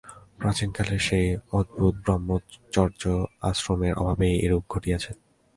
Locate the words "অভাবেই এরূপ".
3.95-4.63